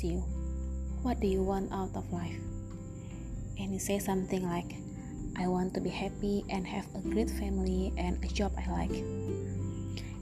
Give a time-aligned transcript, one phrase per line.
[0.00, 0.24] asks you,
[1.02, 2.40] What do you want out of life?
[3.58, 4.76] And you say something like,
[5.36, 9.04] I want to be happy and have a great family and a job I like.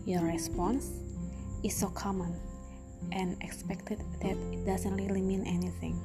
[0.06, 0.90] Your response
[1.62, 2.34] is so common
[3.12, 5.98] and expected that it doesn't really mean anything.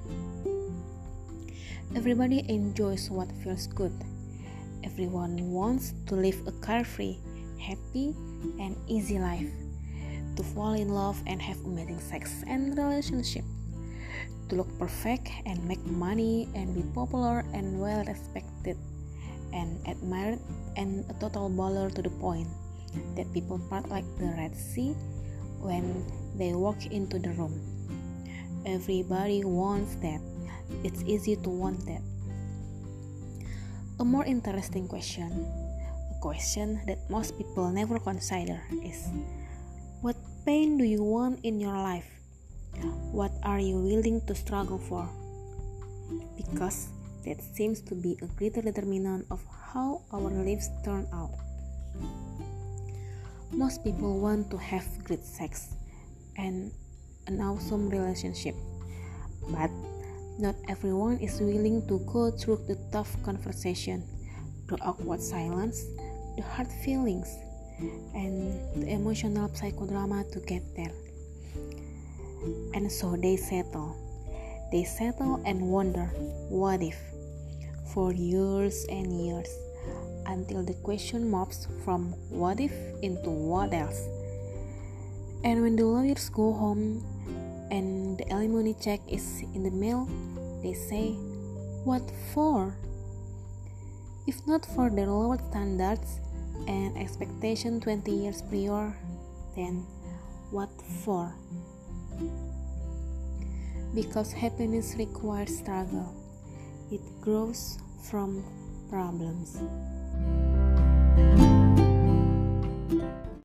[1.96, 3.94] Everybody enjoys what feels good.
[4.84, 7.18] Everyone wants to live a carefree,
[7.60, 8.16] happy,
[8.60, 9.50] and easy life.
[10.36, 13.46] To fall in love and have amazing sex and relationship.
[14.54, 18.78] To look perfect and make money and be popular and well respected
[19.50, 20.38] and admired
[20.78, 22.46] and a total baller to the point
[23.18, 24.94] that people part like the Red Sea
[25.58, 26.06] when
[26.38, 27.58] they walk into the room.
[28.62, 30.22] Everybody wants that.
[30.86, 32.06] It's easy to want that.
[33.98, 35.34] A more interesting question,
[36.14, 39.10] a question that most people never consider, is
[40.06, 42.13] What pain do you want in your life?
[43.12, 45.08] What are you willing to struggle for?
[46.38, 46.90] Because
[47.26, 49.44] that seems to be a greater determinant of
[49.74, 51.32] how our lives turn out.
[53.52, 55.76] Most people want to have great sex
[56.38, 56.72] and
[57.28, 58.56] an awesome relationship,
[59.50, 59.70] but
[60.40, 64.04] not everyone is willing to go through the tough conversation,
[64.68, 65.86] the awkward silence,
[66.36, 67.30] the hard feelings,
[68.14, 70.92] and the emotional psychodrama to get there.
[72.84, 73.96] And so they settle.
[74.70, 76.12] They settle and wonder,
[76.52, 77.00] what if?
[77.94, 79.48] For years and years,
[80.26, 84.04] until the question morphs from what if into what else.
[85.46, 87.08] And when the lawyers go home
[87.72, 90.04] and the alimony check is in the mail,
[90.62, 91.16] they say,
[91.88, 92.76] What for?
[94.28, 96.20] If not for their lowered standards
[96.68, 98.92] and expectation 20 years prior,
[99.56, 99.88] then
[100.52, 100.70] what
[101.06, 101.32] for?
[103.94, 106.16] Because happiness requires struggle,
[106.92, 108.44] it grows from
[108.90, 109.62] problems.